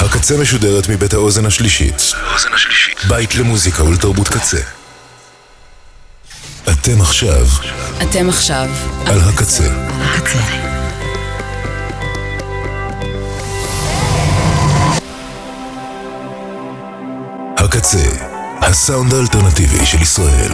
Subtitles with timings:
[0.00, 2.12] הקצה משודרת מבית האוזן השלישית.
[3.08, 4.60] בית למוזיקה ולתרבות קצה.
[6.72, 7.46] אתם עכשיו
[8.02, 8.68] אתם עכשיו
[9.06, 9.64] על הקצה.
[10.00, 10.38] הקצה.
[17.56, 18.08] הקצה,
[18.60, 20.52] הסאונד האלטרנטיבי של ישראל.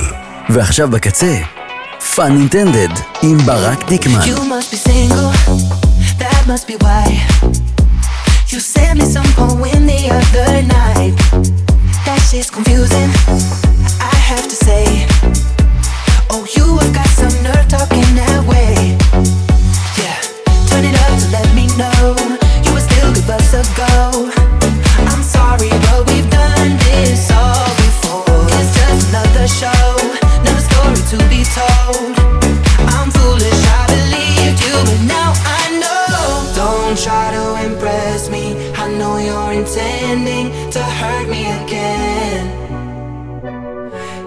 [0.49, 1.39] ועכשיו בקצה,
[2.15, 2.89] פאן אינטנדד
[3.23, 4.21] עם ברק דיקמן.
[4.21, 5.53] You must be single,
[6.19, 7.80] that must be why.
[8.53, 11.15] You sent me some poem the other night.
[12.03, 13.07] That shit's confusing,
[14.03, 15.07] I have to say.
[16.35, 18.99] Oh, you have got some nerve talking that way.
[19.95, 20.19] Yeah,
[20.67, 22.19] turn it up to let me know
[22.67, 24.27] you would still give us a go.
[25.07, 28.51] I'm sorry, but we've done this all before.
[28.59, 29.87] It's just another show,
[30.43, 32.19] another story to be told.
[32.99, 36.51] I'm foolish, I believed you, but now I know.
[36.59, 38.40] Don't try to impress me.
[39.61, 42.47] Intending to hurt me again.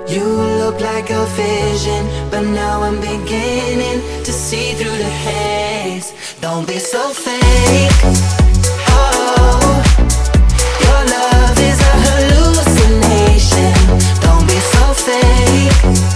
[0.08, 0.26] You
[0.62, 6.14] look like a vision, but now I'm beginning to see through the haze.
[6.40, 8.00] Don't be so fake.
[8.94, 9.82] Oh,
[10.86, 13.74] your love is a hallucination.
[14.22, 16.13] Don't be so fake.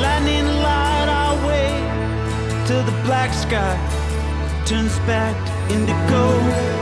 [0.00, 1.70] Lightning light our way
[2.66, 3.76] till the black sky
[4.66, 5.34] turns back
[5.70, 6.75] into gold.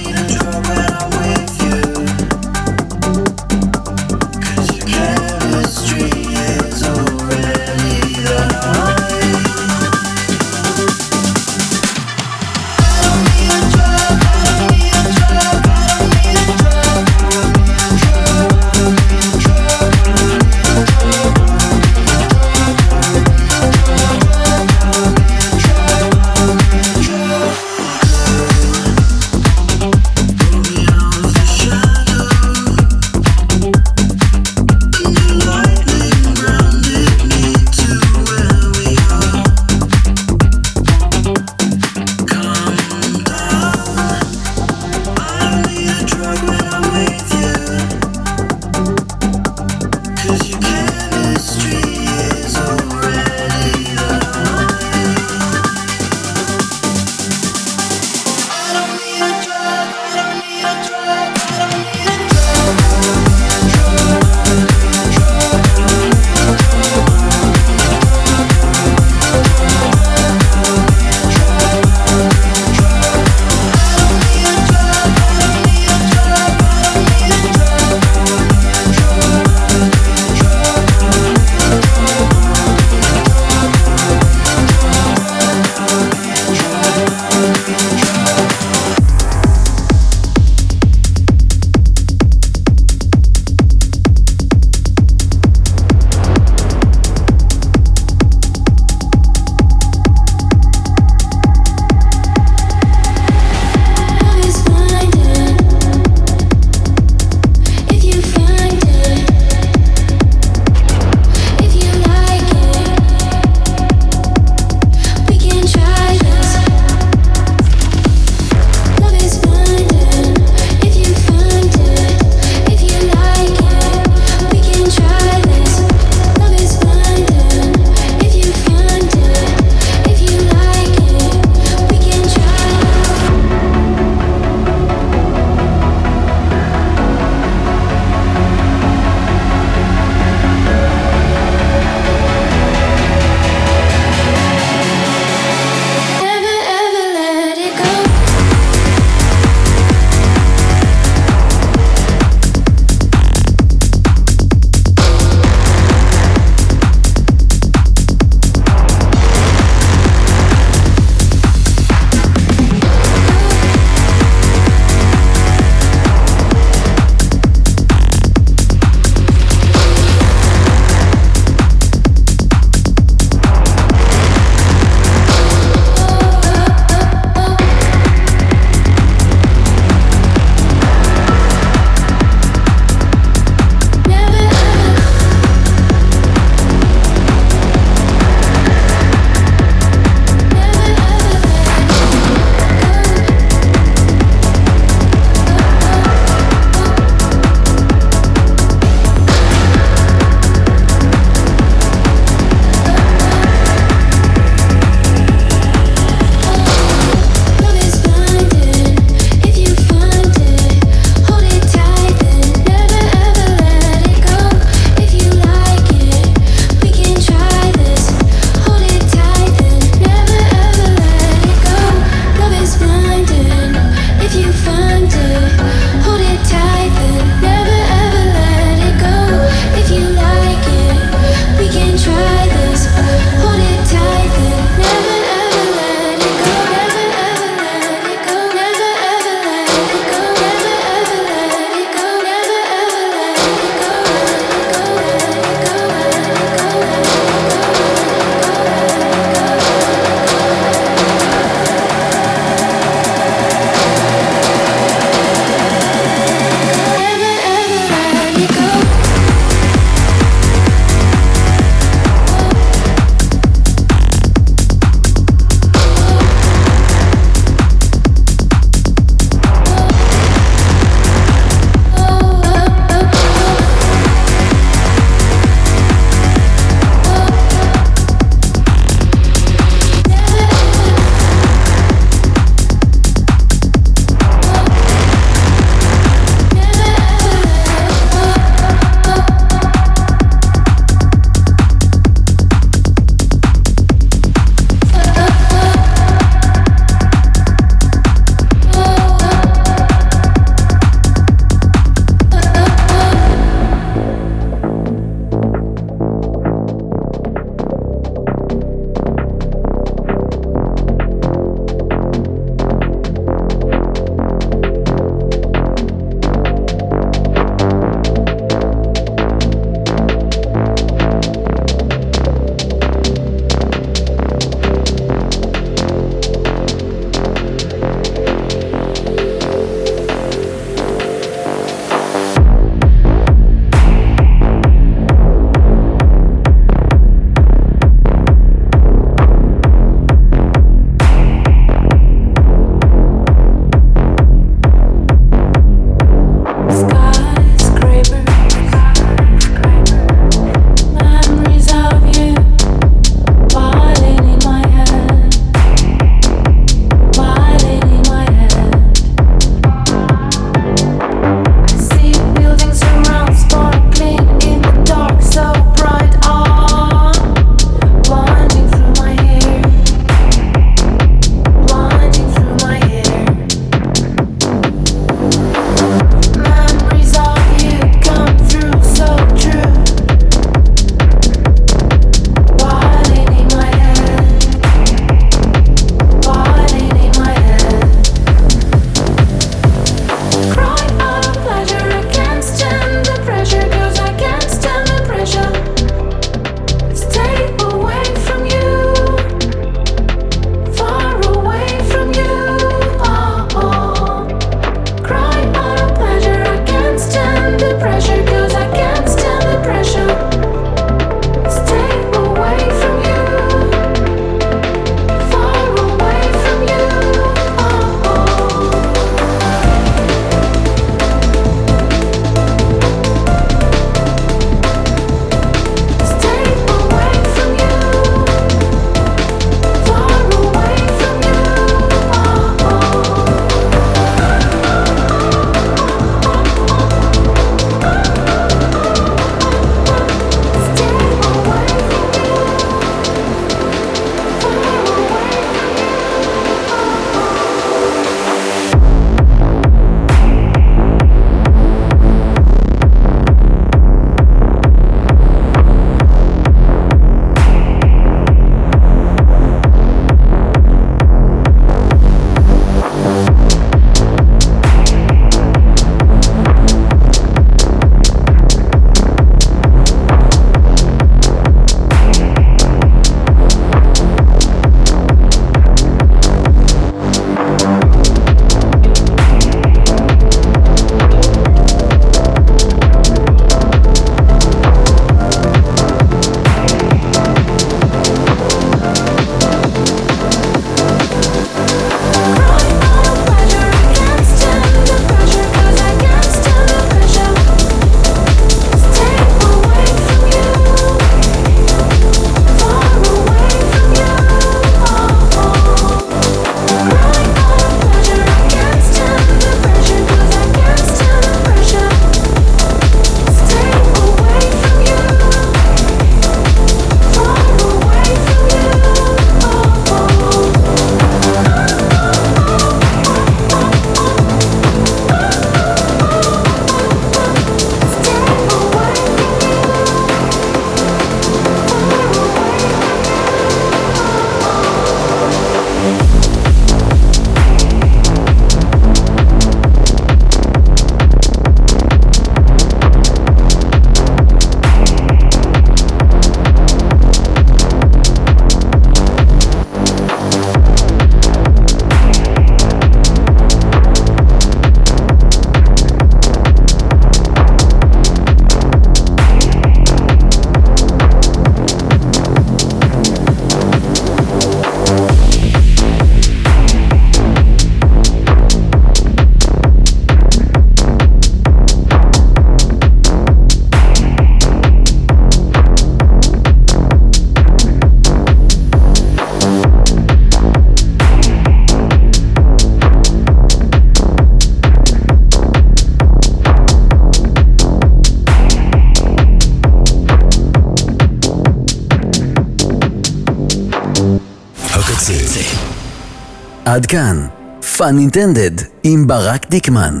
[597.88, 600.00] Unintended עם ברק דיקמן.